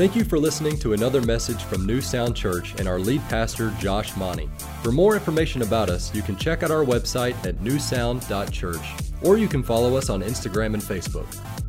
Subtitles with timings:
[0.00, 3.70] Thank you for listening to another message from New Sound Church and our lead pastor,
[3.78, 4.48] Josh Monty.
[4.82, 9.46] For more information about us, you can check out our website at newsound.church or you
[9.46, 11.26] can follow us on Instagram and Facebook.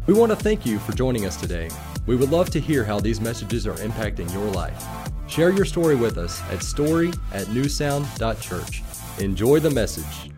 [0.08, 1.70] We want to thank you for joining us today.
[2.08, 4.82] We would love to hear how these messages are impacting your life.
[5.28, 8.82] Share your story with us at story at newsound.church.
[9.20, 10.32] Enjoy the message.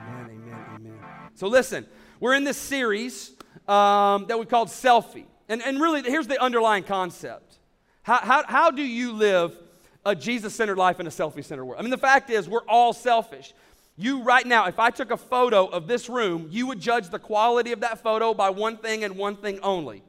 [0.00, 0.98] Amen, amen, amen.
[1.36, 1.86] So listen,
[2.18, 3.36] we're in this series
[3.68, 5.26] um, that we called Selfie.
[5.48, 7.58] And, and really, here's the underlying concept.
[8.02, 9.56] How, how, how do you live
[10.04, 11.78] a Jesus centered life in a selfie centered world?
[11.78, 13.54] I mean, the fact is, we're all selfish.
[13.96, 17.18] You, right now, if I took a photo of this room, you would judge the
[17.18, 20.02] quality of that photo by one thing and one thing only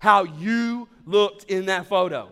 [0.00, 2.28] how you looked in that photo.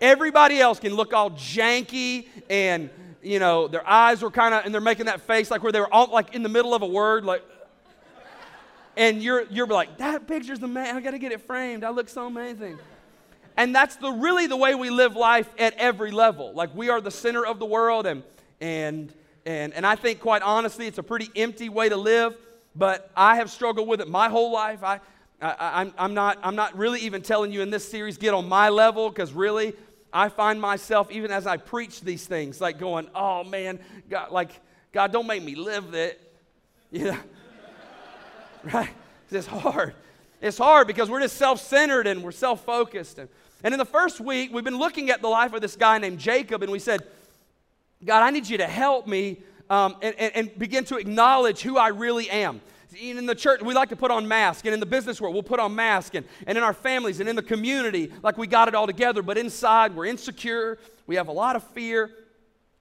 [0.00, 2.90] Everybody else can look all janky and,
[3.22, 5.80] you know, their eyes were kind of, and they're making that face like where they
[5.80, 7.44] were all like in the middle of a word, like,
[8.96, 11.84] and you're, you're like, that picture's man, I gotta get it framed.
[11.84, 12.78] I look so amazing.
[13.56, 16.52] And that's the really the way we live life at every level.
[16.54, 18.22] Like we are the center of the world, and
[18.60, 19.12] and
[19.44, 22.36] and and I think quite honestly, it's a pretty empty way to live.
[22.74, 24.82] But I have struggled with it my whole life.
[24.82, 25.00] I,
[25.42, 28.48] I I'm, I'm not I'm not really even telling you in this series get on
[28.48, 29.74] my level because really
[30.12, 34.50] I find myself even as I preach these things like going, oh man, God, like
[34.92, 36.18] God, don't make me live that,
[36.90, 37.18] you know,
[38.72, 38.90] right?
[39.30, 39.94] It's hard.
[40.40, 43.18] It's hard because we're just self-centered and we're self-focused.
[43.18, 43.28] And,
[43.62, 46.18] and in the first week, we've been looking at the life of this guy named
[46.18, 47.02] Jacob, and we said,
[48.04, 51.76] God, I need you to help me um, and, and, and begin to acknowledge who
[51.76, 52.60] I really am.
[53.00, 55.44] In the church, we like to put on masks, and in the business world, we'll
[55.44, 58.66] put on masks, and, and in our families and in the community, like we got
[58.66, 62.10] it all together, but inside, we're insecure, we have a lot of fear,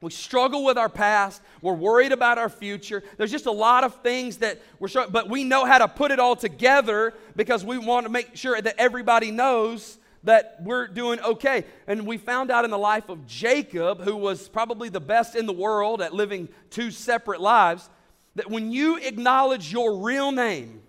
[0.02, 3.04] we struggle with our past, we're worried about our future.
[3.18, 6.12] There's just a lot of things that we're struggling, but we know how to put
[6.12, 11.20] it all together because we want to make sure that everybody knows that we're doing
[11.22, 11.66] okay.
[11.86, 15.46] And we found out in the life of Jacob, who was probably the best in
[15.46, 17.90] the world at living two separate lives,
[18.36, 20.82] that when you acknowledge your real name,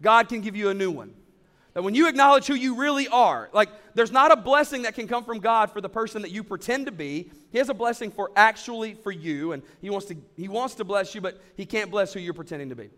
[0.00, 1.14] God can give you a new one.
[1.74, 5.08] That when you acknowledge who you really are, like there's not a blessing that can
[5.08, 7.30] come from God for the person that you pretend to be.
[7.50, 10.84] He has a blessing for actually for you, and He wants to He wants to
[10.84, 12.90] bless you, but He can't bless who you're pretending to be.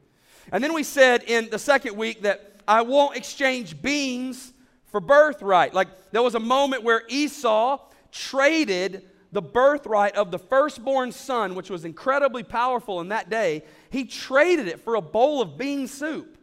[0.52, 4.52] And then we said in the second week that I won't exchange beans
[4.86, 5.74] for birthright.
[5.74, 7.80] Like there was a moment where Esau
[8.12, 14.04] traded the birthright of the firstborn son, which was incredibly powerful in that day, he
[14.04, 16.35] traded it for a bowl of bean soup.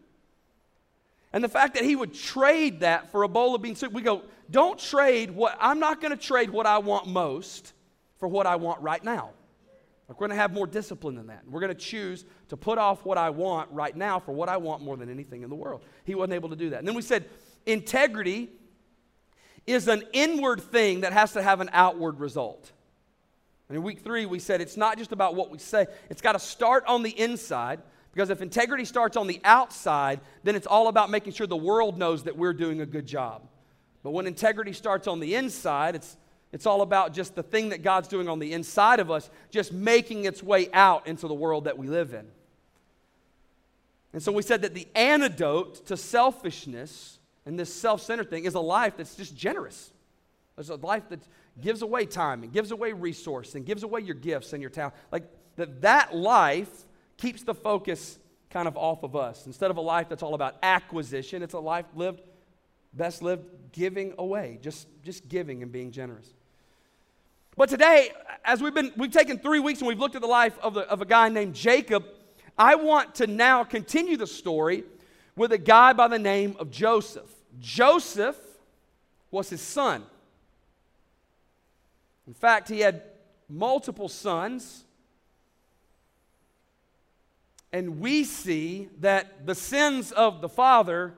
[1.33, 4.03] And the fact that he would trade that for a bowl of bean soup, we
[4.03, 4.21] go,
[4.51, 7.73] don't trade what, I'm not going to trade what I want most
[8.17, 9.31] for what I want right now.
[10.07, 11.43] We're going to have more discipline than that.
[11.49, 14.57] We're going to choose to put off what I want right now for what I
[14.57, 15.81] want more than anything in the world.
[16.03, 16.79] He wasn't able to do that.
[16.79, 17.25] And then we said,
[17.65, 18.49] integrity
[19.65, 22.71] is an inward thing that has to have an outward result.
[23.69, 26.33] And in week three, we said it's not just about what we say, it's got
[26.33, 27.79] to start on the inside.
[28.13, 31.97] Because if integrity starts on the outside, then it's all about making sure the world
[31.97, 33.41] knows that we're doing a good job.
[34.03, 36.15] But when integrity starts on the inside, it's,
[36.51, 39.73] it's all about just the thing that God's doing on the inside of us, just
[39.73, 42.27] making its way out into the world that we live in.
[44.13, 48.53] And so we said that the antidote to selfishness and this self centered thing is
[48.53, 49.91] a life that's just generous.
[50.57, 51.19] It's a life that
[51.59, 54.93] gives away time and gives away resource and gives away your gifts and your talent.
[55.11, 55.23] Like
[55.55, 56.69] that, that life
[57.17, 58.17] keeps the focus
[58.49, 59.45] kind of off of us.
[59.47, 62.21] Instead of a life that's all about acquisition, it's a life lived,
[62.93, 66.33] best lived giving away, just, just giving and being generous.
[67.55, 68.11] But today,
[68.43, 70.81] as we've been, we've taken three weeks and we've looked at the life of, the,
[70.81, 72.05] of a guy named Jacob,
[72.57, 74.83] I want to now continue the story
[75.35, 77.29] with a guy by the name of Joseph.
[77.59, 78.37] Joseph
[79.31, 80.03] was his son.
[82.27, 83.01] In fact, he had
[83.49, 84.82] multiple sons.
[87.73, 91.15] And we see that the sins of the father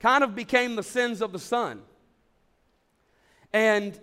[0.00, 1.82] kind of became the sins of the son.
[3.52, 3.96] And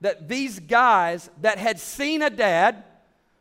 [0.00, 2.84] that these guys that had seen a dad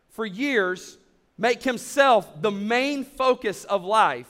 [0.09, 0.97] for years
[1.37, 4.27] make himself the main focus of life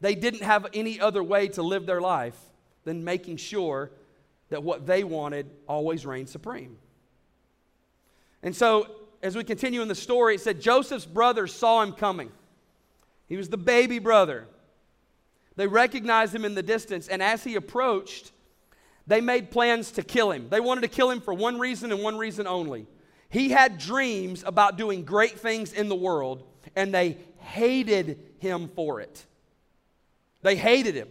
[0.00, 2.38] they didn't have any other way to live their life
[2.84, 3.90] than making sure
[4.50, 6.78] that what they wanted always reigned supreme.
[8.42, 8.86] And so,
[9.22, 12.30] as we continue in the story, it said Joseph's brothers saw him coming.
[13.26, 14.46] He was the baby brother.
[15.56, 18.32] They recognized him in the distance, and as he approached,
[19.06, 20.48] they made plans to kill him.
[20.48, 22.86] They wanted to kill him for one reason and one reason only.
[23.28, 26.44] He had dreams about doing great things in the world,
[26.76, 29.26] and they hated him for it.
[30.42, 31.08] They hated him.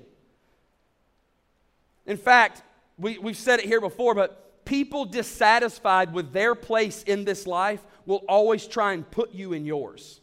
[2.06, 2.64] In fact,
[2.98, 7.84] we, we've said it here before, but people dissatisfied with their place in this life
[8.08, 10.22] will always try and put you in yours.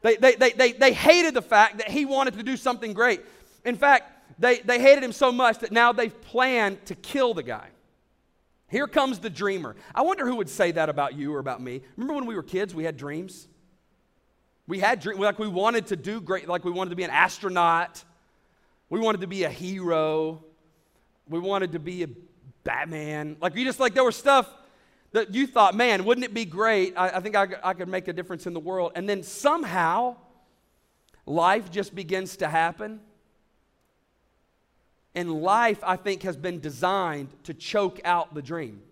[0.00, 3.20] They, they, they, they, they hated the fact that he wanted to do something great.
[3.64, 7.42] In fact, they, they hated him so much that now they've planned to kill the
[7.42, 7.68] guy.
[8.68, 9.76] Here comes the dreamer.
[9.94, 11.82] I wonder who would say that about you or about me.
[11.96, 13.48] Remember when we were kids, we had dreams?
[14.66, 17.10] We had dreams, like we wanted to do great, like we wanted to be an
[17.10, 18.02] astronaut.
[18.88, 20.44] We wanted to be a hero.
[21.28, 22.08] We wanted to be a
[22.62, 23.36] Batman.
[23.40, 24.48] Like you just like there was stuff
[25.14, 26.94] that you thought, man, wouldn't it be great?
[26.96, 28.92] I, I think I, I could make a difference in the world.
[28.96, 30.16] And then somehow
[31.24, 33.00] life just begins to happen.
[35.14, 38.82] And life, I think, has been designed to choke out the dream.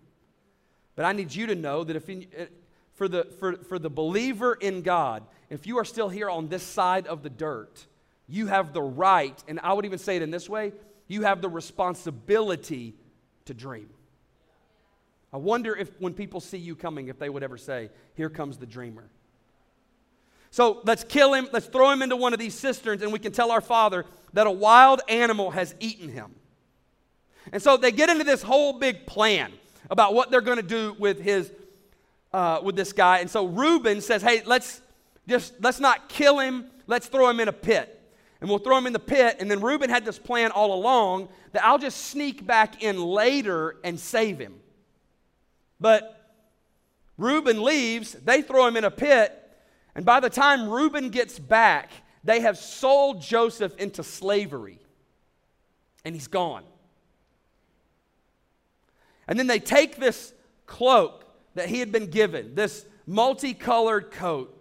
[0.95, 2.45] But I need you to know that if in, uh,
[2.93, 6.63] for, the, for, for the believer in God, if you are still here on this
[6.63, 7.85] side of the dirt,
[8.29, 10.71] you have the right, and I would even say it in this way
[11.09, 12.95] you have the responsibility
[13.43, 13.89] to dream.
[15.33, 18.57] I wonder if when people see you coming, if they would ever say, Here comes
[18.57, 19.09] the dreamer.
[20.51, 23.31] So let's kill him, let's throw him into one of these cisterns, and we can
[23.31, 26.35] tell our father that a wild animal has eaten him.
[27.51, 29.51] And so they get into this whole big plan
[29.89, 31.51] about what they're going to do with his
[32.31, 33.17] uh, with this guy.
[33.19, 34.81] And so Reuben says, "Hey, let's
[35.27, 36.65] just let's not kill him.
[36.85, 37.89] Let's throw him in a pit."
[38.39, 39.37] And we'll throw him in the pit.
[39.39, 43.77] And then Reuben had this plan all along that I'll just sneak back in later
[43.83, 44.59] and save him.
[45.83, 46.17] But
[47.17, 49.37] Reuben leaves, they throw him in a pit,
[49.93, 51.91] and by the time Reuben gets back,
[52.23, 54.79] they have sold Joseph into slavery,
[56.05, 56.63] and he's gone.
[59.27, 60.33] And then they take this
[60.67, 61.25] cloak
[61.55, 64.57] that he had been given, this multicolored coat,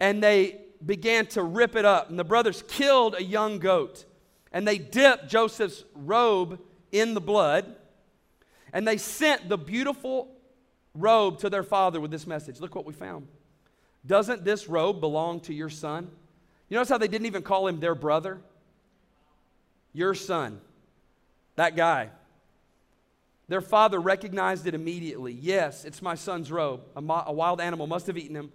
[0.00, 2.10] and they began to rip it up.
[2.10, 4.04] And the brothers killed a young goat,
[4.50, 6.58] and they dipped Joseph's robe
[6.90, 7.76] in the blood,
[8.74, 10.28] and they sent the beautiful
[10.94, 13.28] robe to their father with this message Look what we found.
[14.04, 16.10] Doesn't this robe belong to your son?
[16.68, 18.38] You notice how they didn't even call him their brother?
[19.94, 20.60] Your son.
[21.56, 22.10] That guy.
[23.48, 25.32] Their father recognized it immediately.
[25.32, 26.82] Yes, it's my son's robe.
[26.96, 28.52] A, mo- a, wild animal must have eaten him.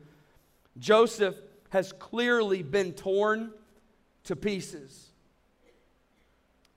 [0.77, 1.35] Joseph
[1.69, 3.51] has clearly been torn
[4.25, 5.09] to pieces.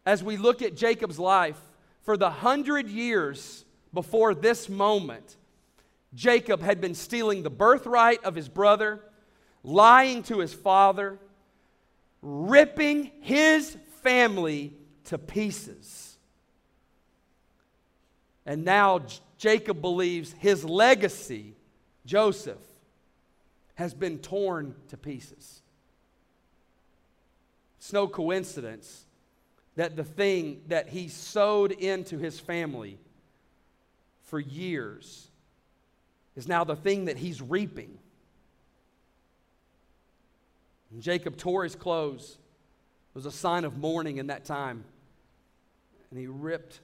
[0.05, 1.59] As we look at Jacob's life,
[2.03, 5.37] for the hundred years before this moment,
[6.15, 9.01] Jacob had been stealing the birthright of his brother,
[9.63, 11.19] lying to his father,
[12.21, 16.17] ripping his family to pieces.
[18.45, 19.03] And now
[19.39, 21.55] Jacob believes his legacy,
[22.05, 22.59] Joseph,
[23.75, 25.63] has been torn to pieces.
[27.79, 29.07] It's no coincidence
[29.77, 32.99] that the thing that he sowed into his family
[34.25, 35.29] for years
[36.37, 37.99] is now the thing that he's reaping.
[40.91, 42.39] And Jacob tore his clothes.
[43.13, 44.85] It was a sign of mourning in that time.
[46.11, 46.81] And he ripped,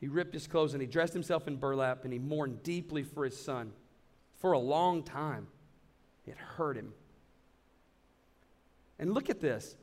[0.00, 3.24] he ripped his clothes and he dressed himself in burlap and he mourned deeply for
[3.24, 3.72] his son
[4.38, 5.48] for a long time.
[6.26, 6.92] It hurt him.
[8.98, 9.74] And look at this.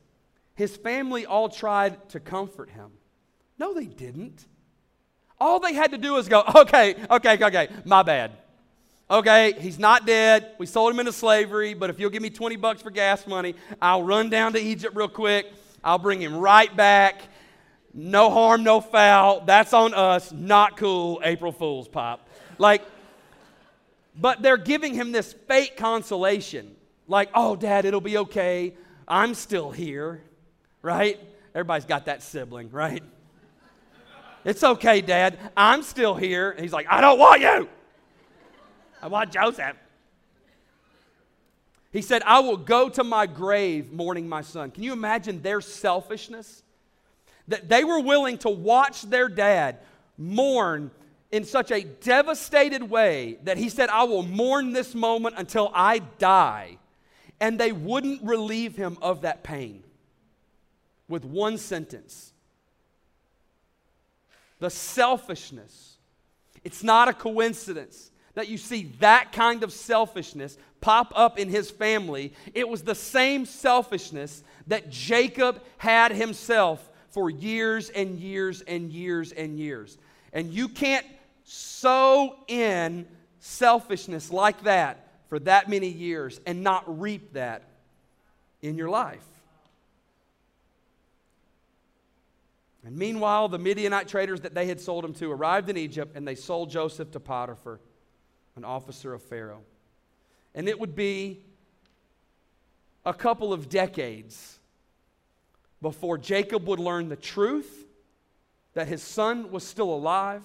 [0.60, 2.90] His family all tried to comfort him.
[3.58, 4.46] No, they didn't.
[5.40, 8.32] All they had to do was go, okay, okay, okay, my bad
[9.10, 10.52] okay, he's not dead.
[10.58, 13.54] We sold him into slavery, but if you'll give me 20 bucks for gas money,
[13.82, 15.52] I'll run down to Egypt real quick.
[15.82, 17.22] I'll bring him right back.
[17.92, 19.40] No harm, no foul.
[19.44, 20.30] That's on us.
[20.32, 21.20] Not cool.
[21.24, 22.28] April Fool's pop.
[22.58, 22.82] Like,
[24.14, 26.76] but they're giving him this fake consolation.
[27.08, 28.74] Like, oh, dad, it'll be okay.
[29.08, 30.22] I'm still here,
[30.82, 31.18] right?
[31.54, 33.02] Everybody's got that sibling, right?
[34.44, 35.38] It's okay, dad.
[35.56, 36.50] I'm still here.
[36.50, 37.68] And he's like, I don't want you.
[39.02, 39.76] I want Joseph.
[41.92, 44.70] He said, I will go to my grave mourning my son.
[44.70, 46.62] Can you imagine their selfishness?
[47.48, 49.78] That they were willing to watch their dad
[50.16, 50.90] mourn
[51.32, 55.98] in such a devastated way that he said, I will mourn this moment until I
[55.98, 56.78] die.
[57.40, 59.82] And they wouldn't relieve him of that pain
[61.10, 62.32] with one sentence.
[64.60, 65.96] The selfishness.
[66.64, 71.70] It's not a coincidence that you see that kind of selfishness pop up in his
[71.70, 72.32] family.
[72.54, 79.32] It was the same selfishness that Jacob had himself for years and years and years
[79.32, 79.98] and years.
[80.32, 81.06] And you can't
[81.44, 83.06] sow in
[83.40, 87.64] selfishness like that for that many years and not reap that
[88.62, 89.24] in your life.
[92.84, 96.26] And meanwhile, the Midianite traders that they had sold him to arrived in Egypt and
[96.26, 97.78] they sold Joseph to Potiphar,
[98.56, 99.62] an officer of Pharaoh.
[100.54, 101.44] And it would be
[103.04, 104.58] a couple of decades
[105.82, 107.86] before Jacob would learn the truth
[108.74, 110.44] that his son was still alive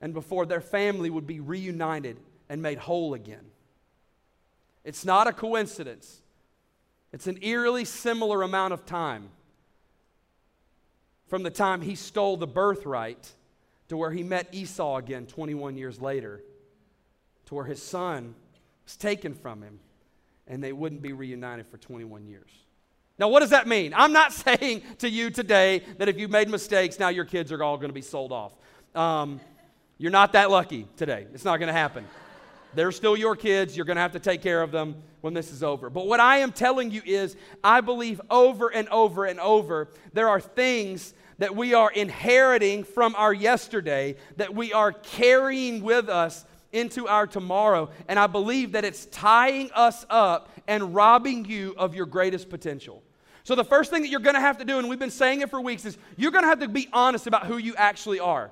[0.00, 2.18] and before their family would be reunited
[2.48, 3.44] and made whole again.
[4.84, 6.20] It's not a coincidence,
[7.12, 9.30] it's an eerily similar amount of time
[11.26, 13.32] from the time he stole the birthright
[13.88, 16.42] to where he met Esau again 21 years later,
[17.46, 18.34] to where his son
[18.84, 19.78] was taken from him
[20.46, 22.50] and they wouldn't be reunited for 21 years.
[23.18, 23.94] Now, what does that mean?
[23.94, 27.62] I'm not saying to you today that if you made mistakes, now your kids are
[27.62, 28.52] all going to be sold off.
[28.94, 29.40] Um,
[29.98, 31.26] you're not that lucky today.
[31.32, 32.04] It's not going to happen.
[32.74, 33.76] They're still your kids.
[33.76, 35.90] You're going to have to take care of them when this is over.
[35.90, 40.28] But what I am telling you is, I believe over and over and over, there
[40.28, 46.44] are things that we are inheriting from our yesterday that we are carrying with us
[46.72, 47.90] into our tomorrow.
[48.08, 53.02] And I believe that it's tying us up and robbing you of your greatest potential.
[53.44, 55.42] So, the first thing that you're going to have to do, and we've been saying
[55.42, 58.18] it for weeks, is you're going to have to be honest about who you actually
[58.18, 58.50] are.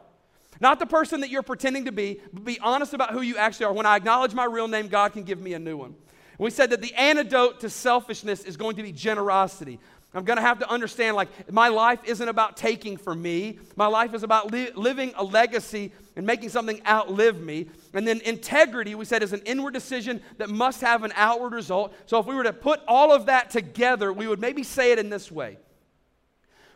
[0.60, 3.66] Not the person that you're pretending to be, but be honest about who you actually
[3.66, 3.72] are.
[3.72, 5.94] When I acknowledge my real name, God can give me a new one.
[6.38, 9.78] We said that the antidote to selfishness is going to be generosity.
[10.14, 13.58] I'm going to have to understand like my life isn't about taking for me.
[13.76, 17.68] My life is about li- living a legacy and making something outlive me.
[17.94, 21.94] And then integrity, we said, is an inward decision that must have an outward result.
[22.04, 24.98] So if we were to put all of that together, we would maybe say it
[24.98, 25.58] in this way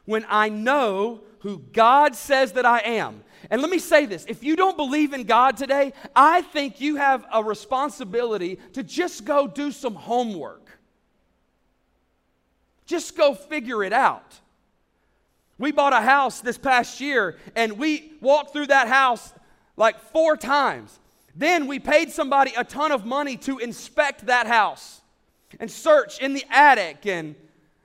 [0.07, 4.43] When I know who God says that I am, and let me say this if
[4.43, 9.47] you don't believe in God today, I think you have a responsibility to just go
[9.47, 10.79] do some homework.
[12.87, 14.41] Just go figure it out.
[15.59, 19.33] We bought a house this past year and we walked through that house
[19.77, 20.99] like four times.
[21.35, 25.01] Then we paid somebody a ton of money to inspect that house
[25.61, 27.35] and search in the attic and,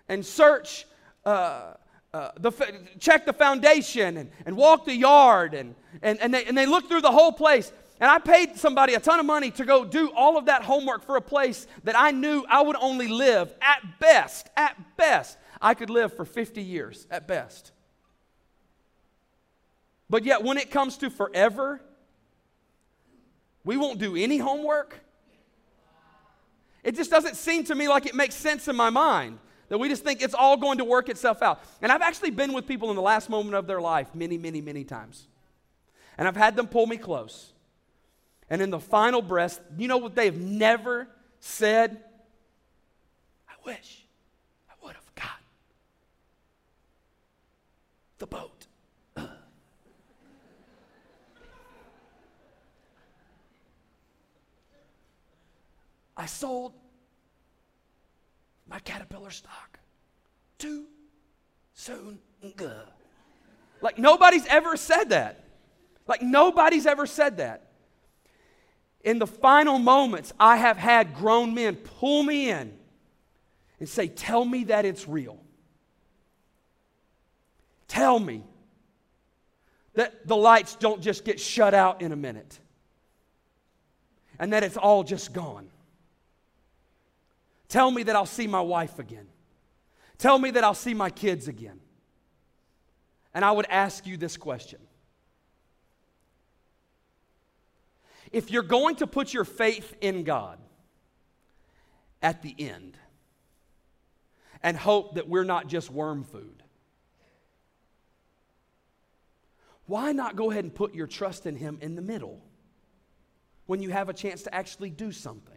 [0.08, 0.86] and search,
[1.25, 1.74] uh,
[2.13, 2.31] uh,
[2.99, 5.53] check the foundation and, and walk the yard.
[5.53, 7.71] And, and, and, they, and they looked through the whole place.
[7.99, 11.05] And I paid somebody a ton of money to go do all of that homework
[11.05, 15.73] for a place that I knew I would only live at best, at best, I
[15.73, 17.71] could live for 50 years at best.
[20.09, 21.79] But yet, when it comes to forever,
[23.63, 24.99] we won't do any homework.
[26.83, 29.37] It just doesn't seem to me like it makes sense in my mind
[29.71, 31.63] that we just think it's all going to work itself out.
[31.81, 34.59] And I've actually been with people in the last moment of their life many, many,
[34.59, 35.29] many times.
[36.17, 37.53] And I've had them pull me close.
[38.49, 41.07] And in the final breath, you know what they've never
[41.39, 42.03] said?
[43.47, 44.03] I wish
[44.69, 45.39] I would have got
[48.17, 48.67] the boat.
[56.17, 56.73] I sold
[58.71, 59.79] my caterpillar stock
[60.57, 60.85] too
[61.75, 62.17] soon.
[63.81, 65.43] Like nobody's ever said that.
[66.07, 67.71] Like nobody's ever said that
[69.03, 72.73] in the final moments, I have had grown men pull me in
[73.79, 75.37] and say, Tell me that it's real.
[77.87, 78.43] Tell me
[79.95, 82.59] that the lights don't just get shut out in a minute
[84.39, 85.67] and that it's all just gone.
[87.71, 89.27] Tell me that I'll see my wife again.
[90.17, 91.79] Tell me that I'll see my kids again.
[93.33, 94.81] And I would ask you this question
[98.33, 100.59] If you're going to put your faith in God
[102.21, 102.97] at the end
[104.61, 106.63] and hope that we're not just worm food,
[109.85, 112.41] why not go ahead and put your trust in Him in the middle
[113.65, 115.50] when you have a chance to actually do something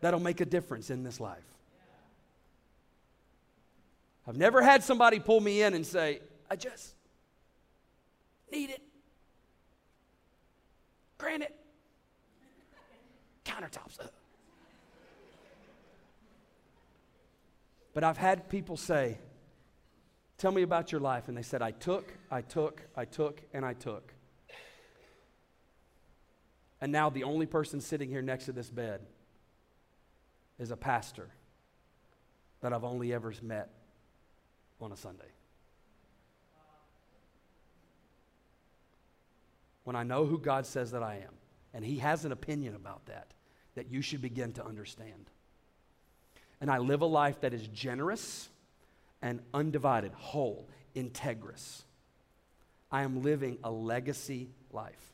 [0.00, 1.44] that'll make a difference in this life?
[4.26, 6.94] I've never had somebody pull me in and say, I just
[8.52, 8.82] need it.
[11.18, 11.52] Granted,
[13.44, 14.00] countertops.
[14.00, 14.04] Uh.
[17.92, 19.18] But I've had people say,
[20.40, 21.28] Tell me about your life.
[21.28, 24.14] And they said, I took, I took, I took, and I took.
[26.80, 29.02] And now the only person sitting here next to this bed
[30.60, 31.28] is a pastor
[32.60, 33.70] that I've only ever met
[34.80, 35.24] on a Sunday.
[39.84, 41.34] When I know who God says that I am,
[41.72, 43.32] and He has an opinion about that
[43.74, 45.30] that you should begin to understand.
[46.60, 48.48] And I live a life that is generous
[49.22, 51.82] and undivided, whole, integrous.
[52.92, 55.12] I am living a legacy life.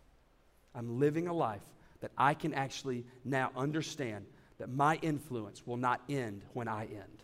[0.75, 1.63] I'm living a life
[2.01, 4.27] that I can actually now understand
[4.59, 7.23] that my influence will not end when I end.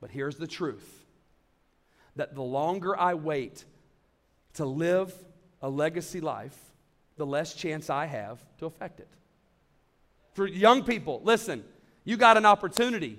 [0.00, 1.04] But here's the truth
[2.16, 3.64] that the longer I wait
[4.54, 5.14] to live
[5.62, 6.56] a legacy life,
[7.16, 9.08] the less chance I have to affect it.
[10.34, 11.64] For young people, listen,
[12.04, 13.18] you got an opportunity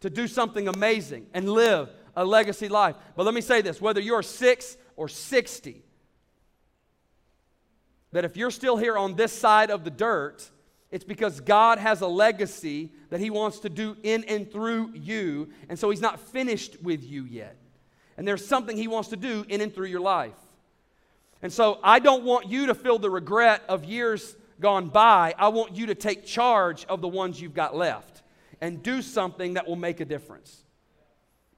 [0.00, 2.96] to do something amazing and live a legacy life.
[3.16, 5.82] But let me say this whether you're six or 60,
[8.12, 10.50] that if you're still here on this side of the dirt,
[10.92, 15.48] it's because God has a legacy that He wants to do in and through you,
[15.68, 17.56] and so He's not finished with you yet.
[18.16, 20.36] And there's something He wants to do in and through your life.
[21.40, 25.34] And so I don't want you to feel the regret of years gone by.
[25.38, 28.22] I want you to take charge of the ones you've got left
[28.60, 30.62] and do something that will make a difference.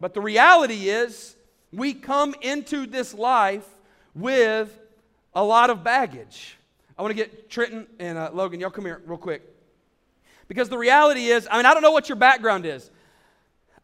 [0.00, 1.36] But the reality is,
[1.72, 3.68] we come into this life
[4.14, 4.78] with
[5.34, 6.56] a lot of baggage.
[6.98, 9.42] I want to get Trenton and uh, Logan, y'all come here real quick.
[10.46, 12.90] Because the reality is, I mean, I don't know what your background is.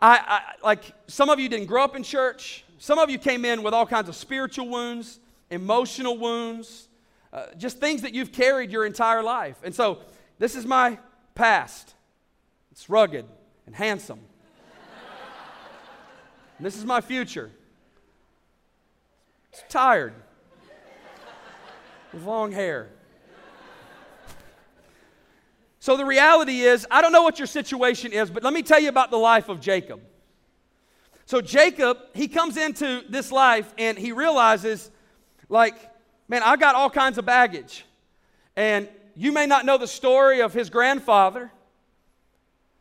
[0.00, 2.64] I, I, like some of you didn't grow up in church.
[2.79, 6.88] Some of you came in with all kinds of spiritual wounds, emotional wounds,
[7.33, 9.57] uh, just things that you've carried your entire life.
[9.62, 10.00] And so,
[10.38, 10.99] this is my
[11.35, 11.95] past.
[12.73, 13.26] It's rugged
[13.67, 14.21] and handsome.
[16.57, 17.50] and this is my future.
[19.52, 20.14] It's tired
[22.12, 22.88] with long hair.
[25.90, 28.78] So the reality is, I don't know what your situation is, but let me tell
[28.78, 30.00] you about the life of Jacob.
[31.26, 34.88] So Jacob, he comes into this life and he realizes,
[35.49, 35.75] like,
[36.28, 37.85] man, I got all kinds of baggage.
[38.54, 41.50] And you may not know the story of his grandfather,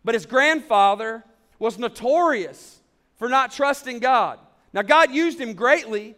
[0.05, 1.23] but his grandfather
[1.57, 2.79] was notorious
[3.17, 4.37] for not trusting God.
[4.71, 6.13] Now, God used him greatly.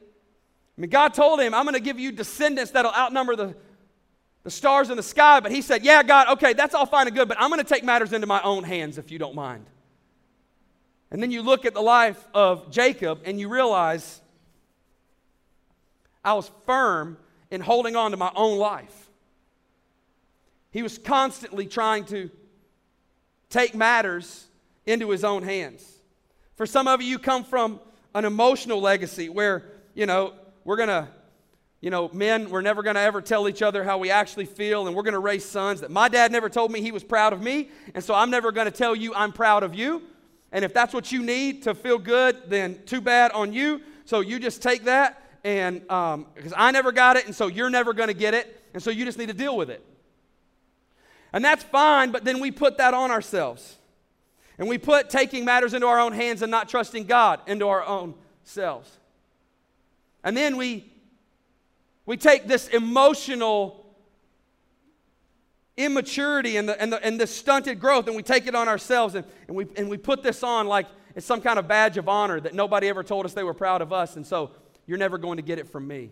[0.77, 3.55] I mean, God told him, I'm going to give you descendants that'll outnumber the
[4.43, 7.15] the stars in the sky, but he said, Yeah, God, okay, that's all fine and
[7.15, 9.65] good, but I'm going to take matters into my own hands if you don't mind.
[11.11, 14.21] And then you look at the life of Jacob and you realize
[16.23, 17.17] I was firm
[17.49, 19.09] in holding on to my own life.
[20.71, 22.31] He was constantly trying to
[23.49, 24.47] take matters
[24.85, 25.85] into his own hands.
[26.55, 27.81] For some of you, you come from
[28.15, 31.09] an emotional legacy where, you know, we're going to
[31.81, 34.85] you know, men, we're never going to ever tell each other how we actually feel,
[34.85, 37.33] and we're going to raise sons that my dad never told me he was proud
[37.33, 40.03] of me, and so I'm never going to tell you I'm proud of you.
[40.51, 43.81] And if that's what you need to feel good, then too bad on you.
[44.05, 47.69] So you just take that, and because um, I never got it, and so you're
[47.69, 49.83] never going to get it, and so you just need to deal with it.
[51.33, 53.77] And that's fine, but then we put that on ourselves.
[54.59, 57.83] And we put taking matters into our own hands and not trusting God into our
[57.83, 58.13] own
[58.43, 58.99] selves.
[60.23, 60.90] And then we
[62.05, 63.85] we take this emotional
[65.77, 69.25] immaturity and the, and, the, and stunted growth and we take it on ourselves and,
[69.47, 72.39] and, we, and we put this on like it's some kind of badge of honor
[72.39, 74.15] that nobody ever told us they were proud of us.
[74.15, 74.51] And so
[74.85, 76.11] you're never going to get it from me.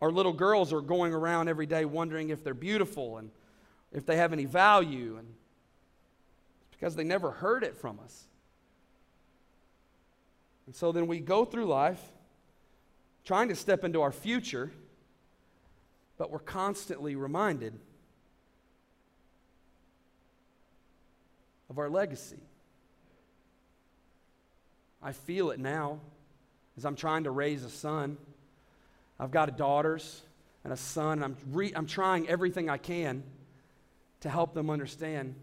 [0.00, 3.30] Our little girls are going around every day wondering if they're beautiful and
[3.92, 5.16] if they have any value.
[5.18, 5.28] And
[6.70, 8.24] because they never heard it from us.
[10.66, 12.00] And so then we go through life
[13.24, 14.70] trying to step into our future,
[16.18, 17.78] but we're constantly reminded
[21.70, 22.38] of our legacy.
[25.02, 26.00] I feel it now
[26.76, 28.16] as I'm trying to raise a son.
[29.18, 30.22] I've got daughters
[30.64, 33.22] and a son, and I'm, re- I'm trying everything I can
[34.20, 35.34] to help them understand.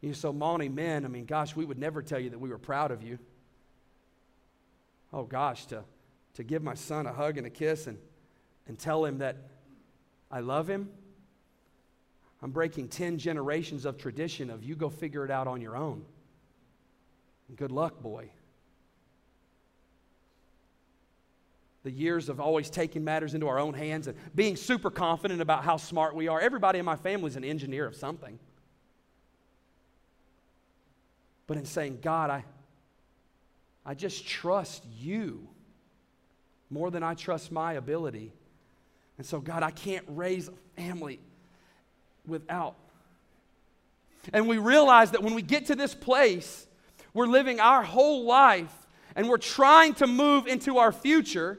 [0.00, 2.50] You know, so, Monty, men, I mean, gosh, we would never tell you that we
[2.50, 3.18] were proud of you.
[5.12, 5.84] Oh, gosh, to
[6.36, 7.98] to give my son a hug and a kiss and,
[8.68, 9.36] and tell him that
[10.30, 10.90] I love him,
[12.42, 16.04] I'm breaking 10 generations of tradition of you go figure it out on your own.
[17.56, 18.30] Good luck, boy.
[21.84, 25.64] The years of always taking matters into our own hands and being super confident about
[25.64, 26.40] how smart we are.
[26.40, 28.38] Everybody in my family is an engineer of something.
[31.46, 32.44] But in saying, God, I,
[33.86, 35.48] I just trust you
[36.70, 38.32] more than I trust my ability.
[39.18, 41.20] And so, God, I can't raise a family
[42.26, 42.76] without.
[44.32, 46.66] And we realize that when we get to this place,
[47.14, 48.74] we're living our whole life
[49.14, 51.58] and we're trying to move into our future,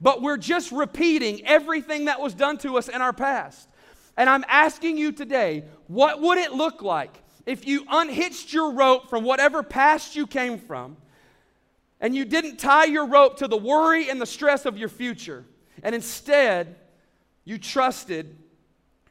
[0.00, 3.68] but we're just repeating everything that was done to us in our past.
[4.16, 9.08] And I'm asking you today, what would it look like if you unhitched your rope
[9.08, 10.96] from whatever past you came from,
[12.04, 15.42] and you didn't tie your rope to the worry and the stress of your future,
[15.82, 16.76] and instead
[17.46, 18.36] you trusted,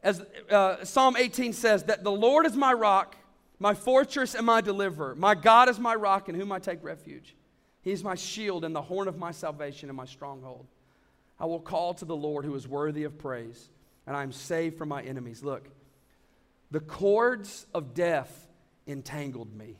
[0.03, 3.15] as uh, Psalm 18 says, that the Lord is my rock,
[3.57, 5.15] my fortress, and my deliverer.
[5.15, 7.35] My God is my rock in whom I take refuge.
[7.81, 10.67] He is my shield and the horn of my salvation and my stronghold.
[11.39, 13.69] I will call to the Lord who is worthy of praise,
[14.05, 15.41] and I am saved from my enemies.
[15.41, 15.67] Look,
[16.69, 18.47] the cords of death
[18.85, 19.79] entangled me.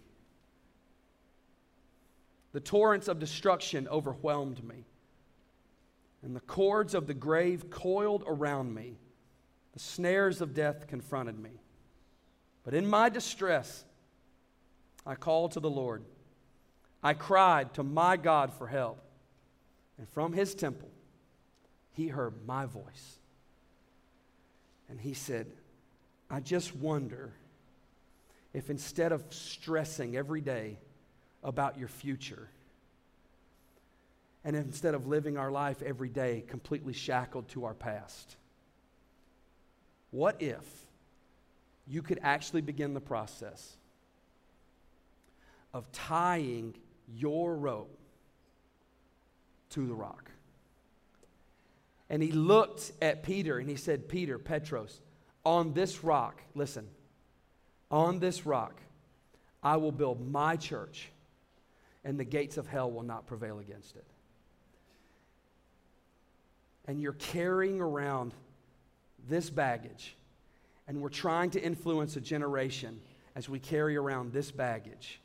[2.54, 4.86] The torrents of destruction overwhelmed me.
[6.22, 8.98] And the cords of the grave coiled around me.
[9.74, 11.50] The snares of death confronted me.
[12.64, 13.84] But in my distress,
[15.06, 16.04] I called to the Lord.
[17.04, 19.04] I cried to my God for help.
[19.98, 20.90] And from his temple,
[21.92, 23.18] he heard my voice.
[24.90, 25.48] And he said,
[26.30, 27.34] I just wonder
[28.54, 30.78] if instead of stressing every day
[31.44, 32.50] about your future,
[34.44, 38.36] and instead of living our life every day completely shackled to our past,
[40.12, 40.66] what if
[41.88, 43.76] you could actually begin the process
[45.74, 46.76] of tying
[47.16, 47.98] your rope
[49.72, 50.30] to the rock?
[52.10, 55.02] And he looked at Peter and he said, Peter, Petros,
[55.46, 56.88] on this rock, listen,
[57.90, 58.80] on this rock,
[59.64, 61.10] I will build my church,
[62.04, 64.06] and the gates of hell will not prevail against it.
[66.86, 68.34] And you're carrying around
[69.30, 70.16] this baggage,
[70.88, 73.00] and we're trying to influence a generation
[73.36, 75.22] as we carry around this baggage.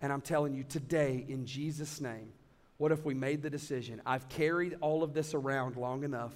[0.00, 2.32] And I'm telling you today, in Jesus' name,
[2.78, 4.00] what if we made the decision?
[4.06, 6.34] I've carried all of this around long enough.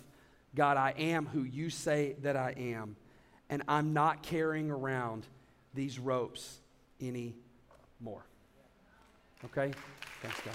[0.54, 2.96] God, I am who you say that I am,
[3.50, 5.26] and I'm not carrying around
[5.72, 6.60] these ropes
[7.00, 8.24] anymore.
[9.44, 9.72] Okay?
[10.22, 10.54] Thanks, guys.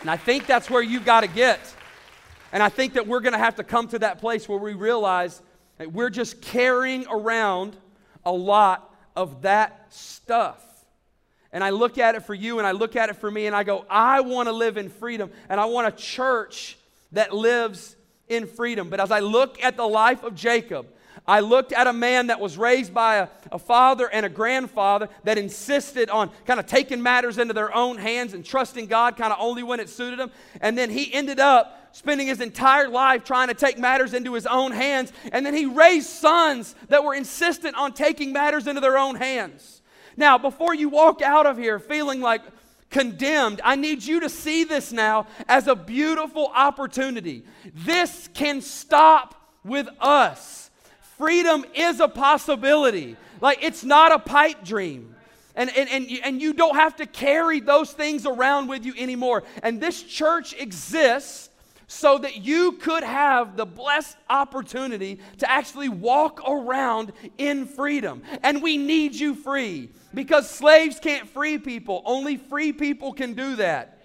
[0.00, 1.60] And I think that's where you've got to get.
[2.52, 4.74] And I think that we're going to have to come to that place where we
[4.74, 5.42] realize
[5.78, 7.76] that we're just carrying around
[8.24, 10.64] a lot of that stuff.
[11.52, 13.56] And I look at it for you and I look at it for me and
[13.56, 16.76] I go, I want to live in freedom and I want a church
[17.12, 17.96] that lives
[18.28, 18.90] in freedom.
[18.90, 20.86] But as I look at the life of Jacob,
[21.26, 25.08] I looked at a man that was raised by a, a, father and a grandfather
[25.24, 29.32] that insisted on kind of taking matters into their own hands and trusting God kind
[29.32, 30.30] of only when it suited him.
[30.60, 34.46] And then he ended up spending his entire life trying to take matters into his
[34.46, 35.12] own hands.
[35.32, 39.82] And then he raised sons that were insistent on taking matters into their own hands.
[40.16, 42.42] Now, before you walk out of here feeling like
[42.90, 47.44] condemned, I need you to see this now as a beautiful opportunity.
[47.74, 50.67] This can stop with us.
[51.18, 53.16] Freedom is a possibility.
[53.40, 55.14] Like it's not a pipe dream.
[55.54, 59.42] And, and, and, and you don't have to carry those things around with you anymore.
[59.64, 61.50] And this church exists
[61.88, 68.22] so that you could have the blessed opportunity to actually walk around in freedom.
[68.44, 73.56] And we need you free because slaves can't free people, only free people can do
[73.56, 73.97] that.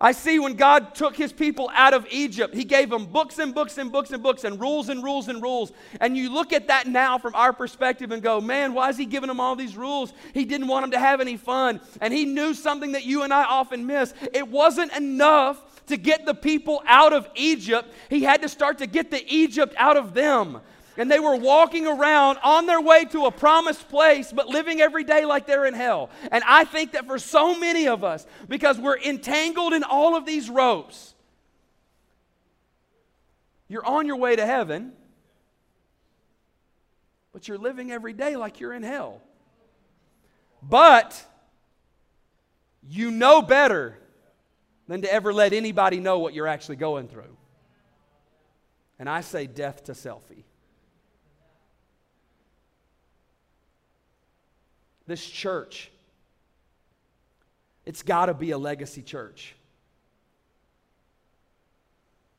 [0.00, 3.52] I see when God took his people out of Egypt, he gave them books and
[3.52, 5.72] books and books and books and rules and rules and rules.
[6.00, 9.06] And you look at that now from our perspective and go, man, why is he
[9.06, 10.12] giving them all these rules?
[10.34, 11.80] He didn't want them to have any fun.
[12.00, 14.14] And he knew something that you and I often miss.
[14.32, 18.86] It wasn't enough to get the people out of Egypt, he had to start to
[18.86, 20.60] get the Egypt out of them.
[20.98, 25.04] And they were walking around on their way to a promised place, but living every
[25.04, 26.10] day like they're in hell.
[26.32, 30.26] And I think that for so many of us, because we're entangled in all of
[30.26, 31.14] these ropes,
[33.68, 34.92] you're on your way to heaven,
[37.32, 39.22] but you're living every day like you're in hell.
[40.60, 41.24] But
[42.82, 43.96] you know better
[44.88, 47.36] than to ever let anybody know what you're actually going through.
[48.98, 50.42] And I say death to selfie.
[55.08, 55.90] This church,
[57.86, 59.56] it's got to be a legacy church.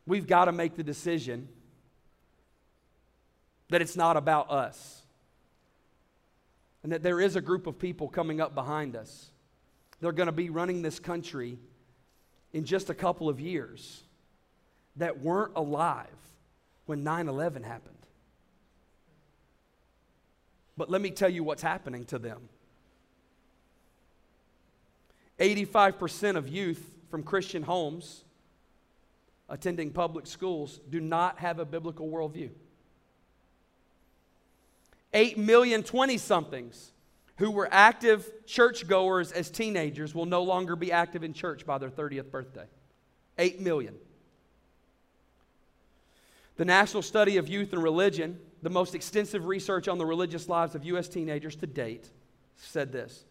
[0.05, 1.47] We've got to make the decision
[3.69, 5.01] that it's not about us.
[6.83, 9.31] And that there is a group of people coming up behind us.
[9.99, 11.57] They're going to be running this country
[12.53, 14.03] in just a couple of years
[14.97, 16.05] that weren't alive
[16.85, 17.95] when 9 11 happened.
[20.77, 22.47] But let me tell you what's happening to them
[25.39, 28.23] 85% of youth from Christian homes
[29.47, 32.49] attending public schools do not have a biblical worldview.
[35.13, 36.91] 8 million 20 somethings
[37.37, 41.89] who were active churchgoers as teenagers will no longer be active in church by their
[41.89, 42.65] 30th birthday.
[43.37, 43.95] 8 million.
[46.57, 50.75] The National Study of Youth and Religion, the most extensive research on the religious lives
[50.75, 51.07] of U.S.
[51.07, 52.09] teenagers to date,
[52.57, 53.23] said this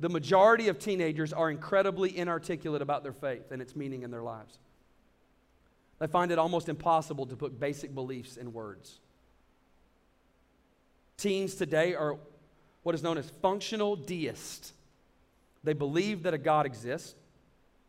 [0.00, 4.22] The majority of teenagers are incredibly inarticulate about their faith and its meaning in their
[4.22, 4.58] lives.
[5.98, 8.98] They find it almost impossible to put basic beliefs in words.
[11.18, 12.16] Teens today are
[12.82, 14.72] what is known as functional deists.
[15.62, 17.14] They believe that a God exists,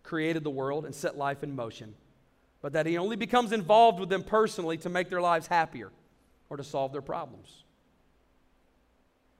[0.04, 1.95] created the world, and set life in motion,
[2.62, 5.91] but that He only becomes involved with them personally to make their lives happier
[6.50, 7.63] or to solve their problems.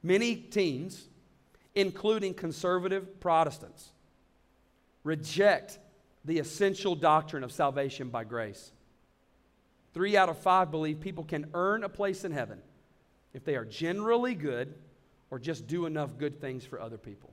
[0.02, 1.10] Many teens,
[1.76, 3.92] including conservative Protestants,
[5.04, 5.80] reject
[6.26, 8.72] the essential doctrine of salvation by grace.
[9.94, 12.62] Three out of five believe people can earn a place in heaven
[13.34, 14.74] if they are generally good
[15.30, 17.32] or just do enough good things for other people.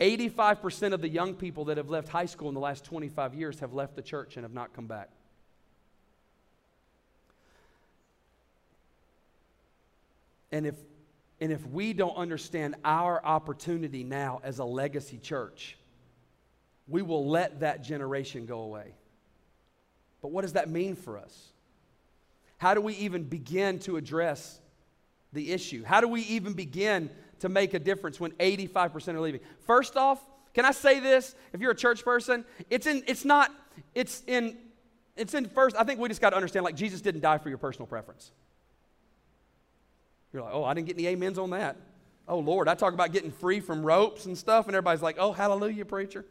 [0.00, 3.60] 85% of the young people that have left high school in the last 25 years
[3.60, 5.10] have left the church and have not come back.
[10.50, 10.74] And if,
[11.40, 15.78] and if we don't understand our opportunity now as a legacy church,
[16.86, 18.94] we will let that generation go away.
[20.20, 21.48] But what does that mean for us?
[22.58, 24.60] How do we even begin to address
[25.32, 25.82] the issue?
[25.82, 29.40] How do we even begin to make a difference when 85% are leaving?
[29.60, 30.22] First off,
[30.52, 31.34] can I say this?
[31.54, 33.50] If you're a church person, it's in it's not
[33.94, 34.58] it's in
[35.16, 37.48] it's in first I think we just got to understand like Jesus didn't die for
[37.48, 38.32] your personal preference.
[40.32, 41.76] You're like, "Oh, I didn't get any amens on that."
[42.28, 45.32] Oh Lord, I talk about getting free from ropes and stuff and everybody's like, "Oh,
[45.32, 46.24] hallelujah, preacher."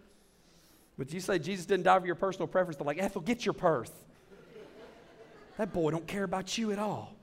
[0.99, 3.53] But you say Jesus didn't die for your personal preference, they're like, Ethel, get your
[3.53, 3.91] purse.
[5.57, 7.15] That boy don't care about you at all.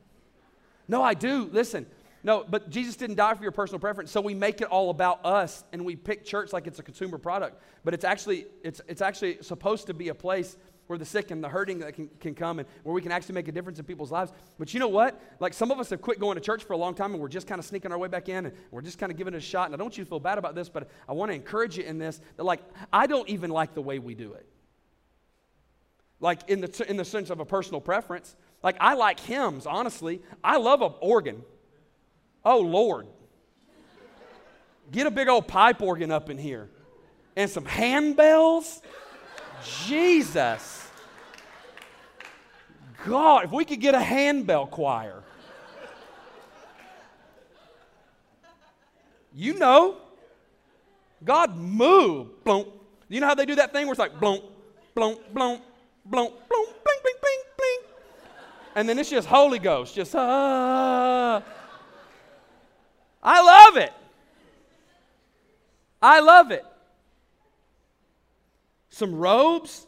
[0.89, 1.51] No, I do.
[1.53, 1.87] Listen,
[2.23, 5.25] no, but Jesus didn't die for your personal preference, so we make it all about
[5.27, 7.63] us and we pick church like it's a consumer product.
[7.85, 10.57] But it's actually, it's, it's actually supposed to be a place
[10.87, 13.49] where the sick and the hurting can, can come and where we can actually make
[13.49, 14.33] a difference in people's lives.
[14.59, 15.21] But you know what?
[15.41, 17.29] Like some of us have quit going to church for a long time and we're
[17.29, 19.39] just kind of sneaking our way back in and we're just kind of giving it
[19.39, 19.67] a shot.
[19.67, 21.77] And I don't want you to feel bad about this, but I want to encourage
[21.77, 22.61] you in this that like
[22.93, 24.47] I don't even like the way we do it
[26.21, 28.37] like in the, in the sense of a personal preference.
[28.63, 30.23] Like, I like hymns, honestly.
[30.43, 31.43] I love an organ.
[32.45, 33.07] Oh, Lord.
[34.91, 36.71] Get a big old pipe organ up in here
[37.37, 38.81] and some handbells.
[39.85, 40.76] Jesus.
[43.07, 45.23] God, if we could get a handbell choir.
[49.33, 49.97] You know,
[51.23, 52.45] God moved.
[52.45, 52.69] Blunk.
[53.09, 54.43] You know how they do that thing where it's like blunk,
[54.95, 55.63] blunk, blunk,
[56.07, 57.79] blunk, blunk, bling, bling, bling, bling.
[58.75, 61.43] And then it's just Holy Ghost, just ah.
[63.23, 63.93] I love it.
[66.01, 66.65] I love it.
[68.91, 69.87] Some robes.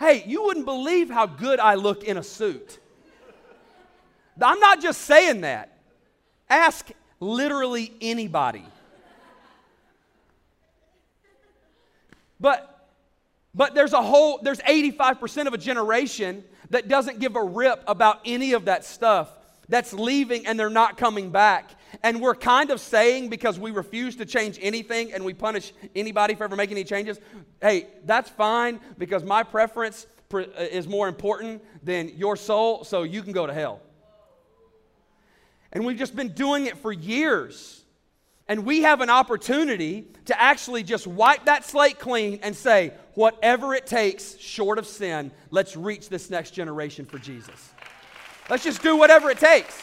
[0.00, 2.80] Hey, you wouldn't believe how good I look in a suit.
[4.40, 5.78] I'm not just saying that.
[6.48, 8.64] Ask literally anybody.
[12.40, 12.70] But
[13.54, 18.20] but there's a whole, there's 85% of a generation that doesn't give a rip about
[18.24, 19.28] any of that stuff,
[19.68, 21.70] that's leaving and they're not coming back.
[22.02, 26.34] And we're kind of saying because we refuse to change anything and we punish anybody
[26.34, 27.18] for ever making any changes,
[27.60, 33.22] hey, that's fine because my preference uh, is more important than your soul, so you
[33.22, 33.80] can go to hell.
[35.72, 37.84] And we've just been doing it for years.
[38.48, 43.74] And we have an opportunity to actually just wipe that slate clean and say, whatever
[43.74, 47.70] it takes, short of sin, let's reach this next generation for Jesus.
[48.48, 49.80] Let's just do whatever it takes.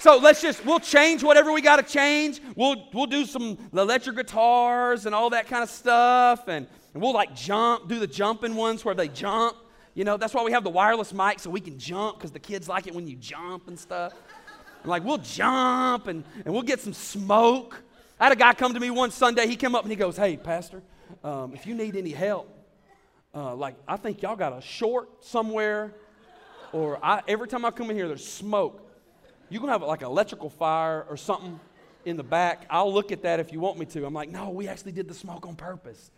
[0.00, 2.40] So let's just, we'll change whatever we got to change.
[2.54, 6.46] We'll, we'll do some electric guitars and all that kind of stuff.
[6.46, 9.56] And, and we'll like jump, do the jumping ones where they jump.
[9.94, 12.38] You know, that's why we have the wireless mic so we can jump because the
[12.38, 14.12] kids like it when you jump and stuff.
[14.82, 17.82] And like, we'll jump and, and we'll get some smoke.
[18.20, 19.48] I had a guy come to me one Sunday.
[19.48, 20.80] He came up and he goes, Hey, Pastor,
[21.24, 22.48] um, if you need any help,
[23.34, 25.92] uh, like, I think y'all got a short somewhere,
[26.72, 28.87] or I, every time I come in here, there's smoke.
[29.50, 31.58] You're going to have like an electrical fire or something
[32.04, 32.66] in the back.
[32.70, 34.04] I'll look at that if you want me to.
[34.06, 36.10] I'm like, No, we actually did the smoke on purpose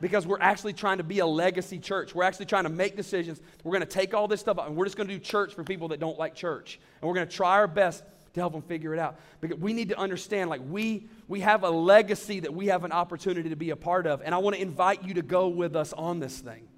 [0.00, 2.14] because we're actually trying to be a legacy church.
[2.14, 3.40] We're actually trying to make decisions.
[3.62, 5.54] We're going to take all this stuff out and we're just going to do church
[5.54, 6.80] for people that don't like church.
[7.00, 8.02] And we're going to try our best
[8.34, 9.18] to help them figure it out.
[9.40, 12.92] Because we need to understand like we we have a legacy that we have an
[12.92, 14.22] opportunity to be a part of.
[14.22, 16.68] And I want to invite you to go with us on this thing.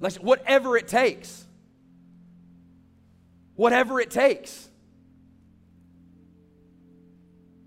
[0.00, 1.46] Let's whatever it takes.
[3.56, 4.68] Whatever it takes.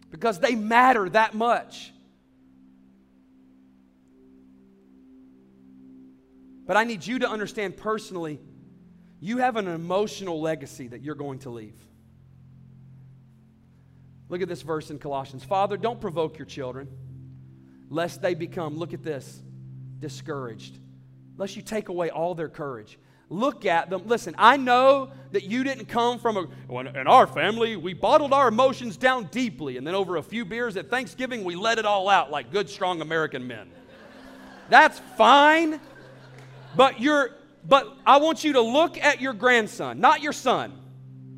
[0.10, 1.92] Because they matter that much.
[6.66, 8.40] But I need you to understand personally,
[9.20, 11.80] you have an emotional legacy that you're going to leave.
[14.30, 15.44] Look at this verse in Colossians.
[15.44, 16.88] Father, don't provoke your children,
[17.90, 19.42] lest they become, look at this,
[20.00, 20.80] discouraged,
[21.38, 22.98] lest you take away all their courage.
[23.30, 24.04] Look at them.
[24.06, 28.48] Listen, I know that you didn't come from a, in our family, we bottled our
[28.48, 32.08] emotions down deeply, and then over a few beers at Thanksgiving, we let it all
[32.08, 33.70] out like good, strong American men.
[34.70, 35.80] That's fine.
[36.76, 37.32] But you're
[37.68, 40.80] but I want you to look at your grandson, not your son,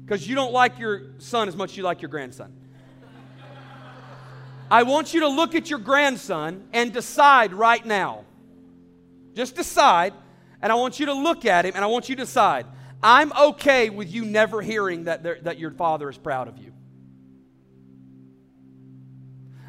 [0.04, 2.54] because you don't like your son as much as you like your grandson.
[4.70, 8.26] I want you to look at your grandson and decide right now.
[9.34, 10.14] Just decide,
[10.62, 12.66] and I want you to look at him and I want you to decide.
[13.02, 16.74] I'm okay with you never hearing that, that your father is proud of you.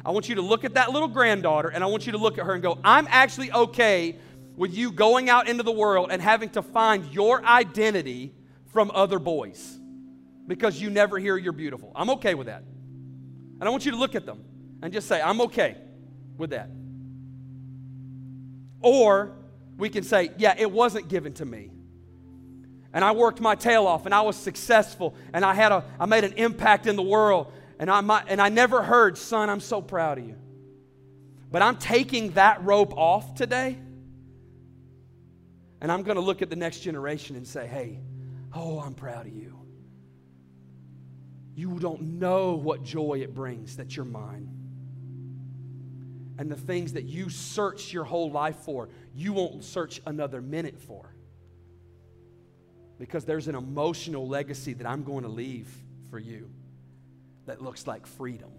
[0.03, 2.37] I want you to look at that little granddaughter and I want you to look
[2.37, 4.17] at her and go, I'm actually okay
[4.55, 8.33] with you going out into the world and having to find your identity
[8.73, 9.77] from other boys
[10.47, 11.91] because you never hear you're beautiful.
[11.95, 12.63] I'm okay with that.
[13.59, 14.43] And I want you to look at them
[14.81, 15.77] and just say, I'm okay
[16.37, 16.69] with that.
[18.81, 19.38] Or
[19.79, 21.71] we can say, yeah, it wasn't given to me.
[22.93, 26.05] And I worked my tail off and I was successful and I had a I
[26.05, 29.61] made an impact in the world and I might, and I never heard, son, I'm
[29.61, 30.35] so proud of you.
[31.51, 33.77] But I'm taking that rope off today
[35.81, 37.99] and I'm going to look at the next generation and say, hey,
[38.53, 39.55] oh, I'm proud of you.
[41.55, 44.58] You don't know what joy it brings that you're mine.
[46.39, 50.79] And the things that you search your whole life for, you won't search another minute
[50.79, 51.13] for.
[52.97, 55.67] Because there's an emotional legacy that I'm going to leave
[56.09, 56.49] for you
[57.45, 58.51] that looks like freedom.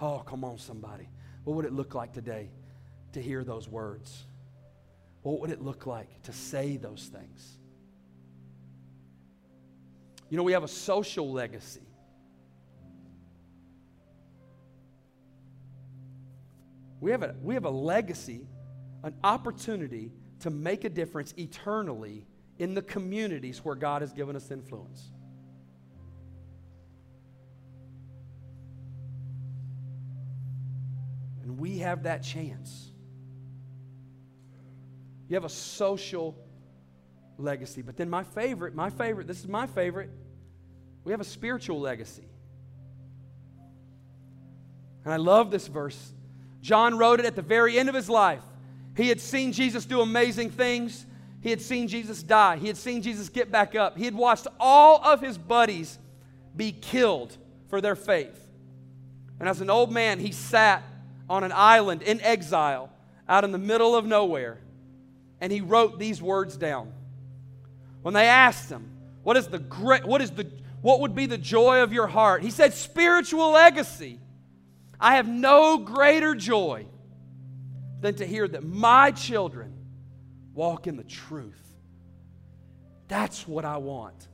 [0.00, 1.10] Oh, come on, somebody.
[1.44, 2.48] What would it look like today
[3.12, 4.24] to hear those words?
[5.20, 7.58] What would it look like to say those things?
[10.30, 11.87] You know, we have a social legacy.
[17.00, 18.46] We have a, we have a legacy,
[19.02, 22.26] an opportunity to make a difference eternally
[22.58, 25.10] in the communities where God has given us influence.
[31.42, 32.90] And we have that chance.
[35.28, 36.36] You have a social
[37.36, 37.82] legacy.
[37.82, 40.10] But then my favorite, my favorite, this is my favorite,
[41.04, 42.28] we have a spiritual legacy.
[45.04, 46.12] And I love this verse.
[46.60, 48.42] John wrote it at the very end of his life.
[48.96, 51.06] He had seen Jesus do amazing things.
[51.40, 52.56] He had seen Jesus die.
[52.56, 53.96] He had seen Jesus get back up.
[53.96, 55.98] He had watched all of his buddies
[56.56, 57.36] be killed
[57.68, 58.48] for their faith.
[59.38, 60.82] And as an old man, he sat
[61.30, 62.90] on an island in exile
[63.28, 64.58] out in the middle of nowhere
[65.40, 66.92] and he wrote these words down.
[68.02, 68.90] When they asked him,
[69.22, 72.42] what is the great, what is the, what would be the joy of your heart?
[72.42, 74.18] He said, spiritual legacy.
[75.00, 76.86] I have no greater joy
[78.00, 79.72] than to hear that my children
[80.54, 81.62] walk in the truth.
[83.06, 84.28] That's what I want.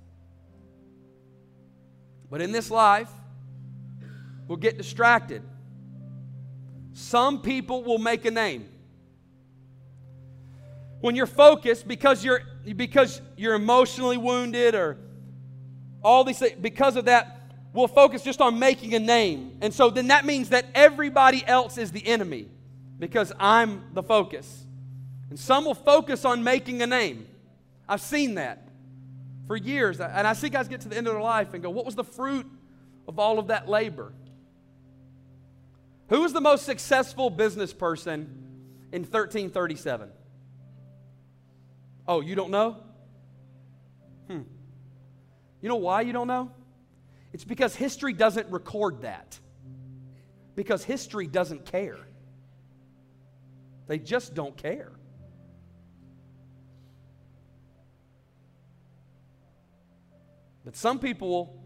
[2.31, 3.11] But in this life,
[4.49, 5.43] we'll get distracted.
[6.93, 8.69] Some people will make a name
[11.01, 12.43] when you're focused because you're
[12.77, 14.97] because you're emotionally wounded or
[16.03, 17.34] all these things because of that
[17.75, 21.77] we'll focus just on making a name and so then that means that everybody else
[21.77, 22.49] is the enemy
[22.99, 24.65] because i'm the focus
[25.29, 27.27] and some will focus on making a name
[27.87, 28.67] i've seen that
[29.47, 31.69] for years and i see guys get to the end of their life and go
[31.69, 32.47] what was the fruit
[33.07, 34.11] of all of that labor
[36.09, 38.23] who was the most successful business person
[38.93, 40.11] in 1337
[42.07, 42.77] Oh, you don't know?
[44.29, 44.43] Hmm.
[45.61, 46.51] You know why you don't know?
[47.35, 49.37] It's because history doesn't record that.
[50.55, 51.99] Because history doesn't care.
[53.89, 54.93] They just don't care.
[60.65, 61.61] But some people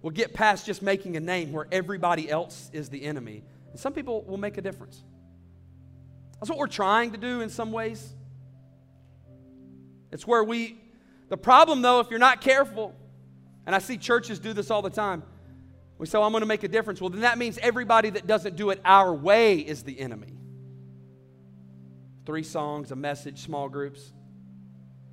[0.00, 3.44] will, get past just making a name where everybody else is the enemy.
[3.70, 5.04] And some people will make a difference.
[6.40, 8.14] That's what we're trying to do in some ways.
[10.10, 10.80] It's where we,
[11.28, 12.94] the problem though, if you're not careful,
[13.66, 15.22] and I see churches do this all the time,
[15.98, 17.00] we say, well, I'm going to make a difference.
[17.00, 20.34] Well, then that means everybody that doesn't do it our way is the enemy.
[22.24, 24.12] Three songs, a message, small groups.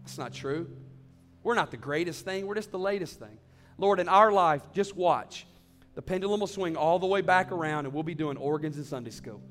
[0.03, 0.69] That's not true.
[1.43, 3.37] We're not the greatest thing, we're just the latest thing.
[3.77, 5.45] Lord, in our life, just watch.
[5.95, 8.83] The pendulum will swing all the way back around, and we'll be doing organs in
[8.83, 9.41] Sunday school.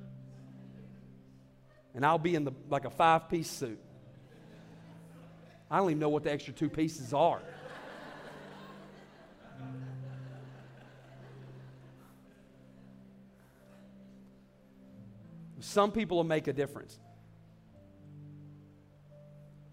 [1.94, 3.78] And I'll be in the, like a five piece suit.
[5.70, 7.40] I don't even know what the extra two pieces are.
[15.76, 16.98] Some people will make a difference.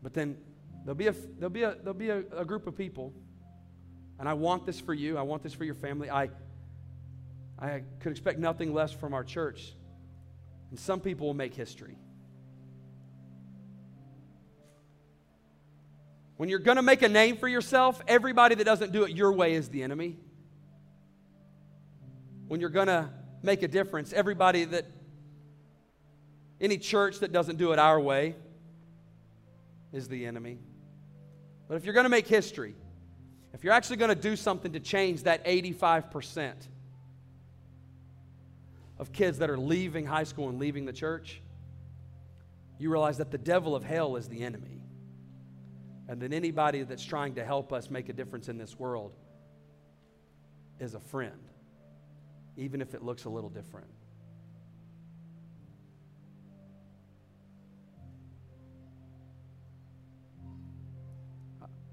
[0.02, 0.36] But then
[0.84, 3.14] there'll be a, there'll be a, there'll be a, a group of people,
[4.20, 6.10] and I want this for you, I want this for your family.
[6.10, 6.30] I,
[7.58, 9.72] I could expect nothing less from our church.
[10.72, 11.98] And some people will make history.
[16.36, 19.32] When you're going to make a name for yourself, everybody that doesn't do it your
[19.32, 20.18] way is the enemy.
[22.50, 23.10] When you're going to
[23.42, 24.86] make a difference, everybody that
[26.64, 28.36] any church that doesn't do it our way
[29.92, 30.58] is the enemy.
[31.68, 32.74] But if you're going to make history,
[33.54, 36.54] if you're actually going to do something to change that 85%
[38.98, 41.42] of kids that are leaving high school and leaving the church,
[42.80, 44.82] you realize that the devil of hell is the enemy.
[46.08, 49.14] And that anybody that's trying to help us make a difference in this world
[50.80, 51.50] is a friend,
[52.56, 53.88] even if it looks a little different.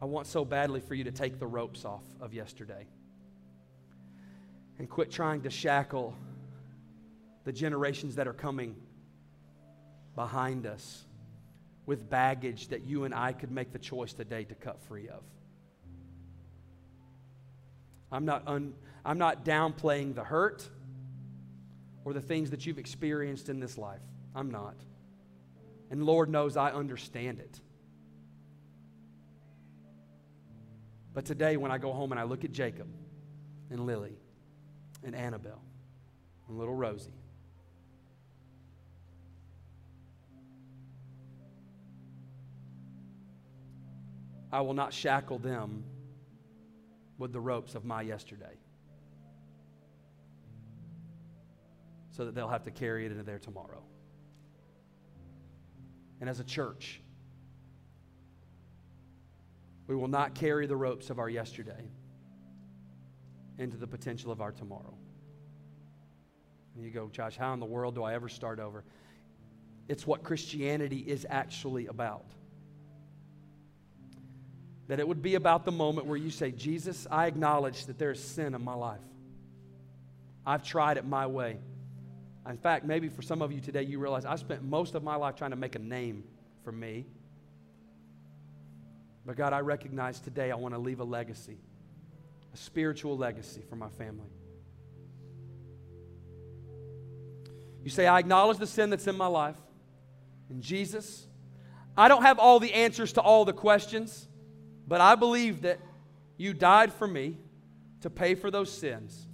[0.02, 2.86] I want so badly for you to take the ropes off of yesterday
[4.78, 6.14] and quit trying to shackle
[7.44, 8.76] the generations that are coming
[10.14, 11.04] behind us
[11.84, 15.22] with baggage that you and I could make the choice today to cut free of.
[18.12, 18.74] I'm not, un,
[19.04, 20.66] I'm not downplaying the hurt
[22.04, 24.00] or the things that you've experienced in this life.
[24.34, 24.76] I'm not.
[25.90, 27.60] And Lord knows I understand it.
[31.12, 32.88] But today, when I go home and I look at Jacob
[33.70, 34.16] and Lily
[35.02, 35.62] and Annabelle
[36.48, 37.10] and little Rosie,
[44.52, 45.84] I will not shackle them
[47.18, 48.56] with the ropes of my yesterday
[52.10, 53.82] so that they'll have to carry it into their tomorrow.
[56.20, 57.00] And as a church,
[59.90, 61.90] we will not carry the ropes of our yesterday
[63.58, 64.94] into the potential of our tomorrow.
[66.76, 68.84] And you go, Josh, how in the world do I ever start over?
[69.88, 72.26] It's what Christianity is actually about.
[74.86, 78.12] That it would be about the moment where you say, Jesus, I acknowledge that there
[78.12, 79.00] is sin in my life.
[80.46, 81.58] I've tried it my way.
[82.48, 85.16] In fact, maybe for some of you today, you realize I spent most of my
[85.16, 86.22] life trying to make a name
[86.62, 87.06] for me
[89.24, 91.58] but God, I recognize today I want to leave a legacy,
[92.52, 94.30] a spiritual legacy for my family.
[97.82, 99.56] You say, I acknowledge the sin that's in my life.
[100.48, 101.26] And Jesus,
[101.96, 104.28] I don't have all the answers to all the questions,
[104.86, 105.80] but I believe that
[106.36, 107.38] you died for me
[108.02, 109.26] to pay for those sins.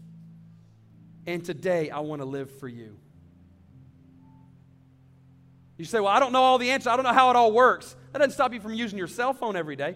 [1.26, 2.96] And today I want to live for you.
[5.76, 6.86] You say, Well, I don't know all the answers.
[6.86, 7.96] I don't know how it all works.
[8.16, 9.94] That doesn't stop you from using your cell phone every day.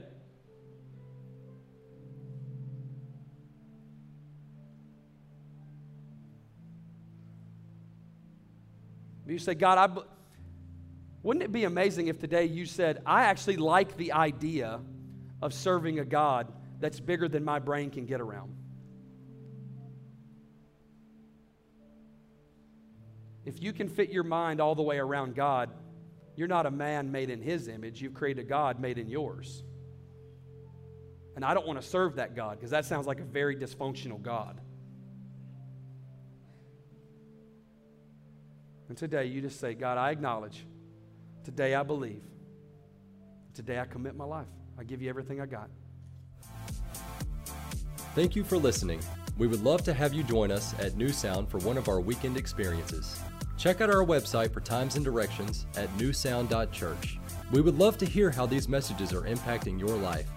[9.26, 10.02] You say, God, I.
[11.22, 14.80] Wouldn't it be amazing if today you said, I actually like the idea
[15.40, 18.54] of serving a God that's bigger than my brain can get around?
[23.46, 25.70] If you can fit your mind all the way around God,
[26.40, 28.00] you're not a man made in his image.
[28.00, 29.62] You've created a God made in yours.
[31.36, 34.22] And I don't want to serve that God because that sounds like a very dysfunctional
[34.22, 34.58] God.
[38.88, 40.64] And today you just say, God, I acknowledge.
[41.44, 42.22] Today I believe.
[43.52, 44.48] Today I commit my life.
[44.78, 45.68] I give you everything I got.
[48.14, 49.00] Thank you for listening.
[49.36, 52.00] We would love to have you join us at New Sound for one of our
[52.00, 53.20] weekend experiences.
[53.60, 57.18] Check out our website for times and directions at newsound.church.
[57.52, 60.30] We would love to hear how these messages are impacting your life.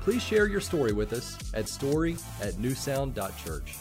[0.00, 3.76] Please share your story with us at story at newsound.church.